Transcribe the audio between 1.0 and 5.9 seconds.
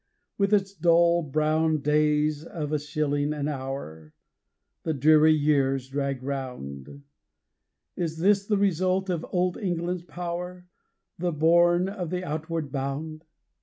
brown days of a shilling an hour the dreary year